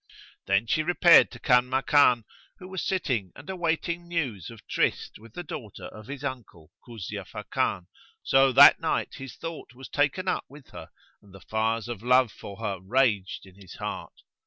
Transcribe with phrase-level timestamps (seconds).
[0.47, 2.23] Then she repaired to Kanmakan,
[2.57, 7.23] who was sitting and awaiting news of tryst with the daughter of his uncle, Kuzia
[7.23, 7.85] Fakan;
[8.23, 10.89] so that night his thought was taken up with her
[11.21, 14.23] and the fires of love for her raged in his heart.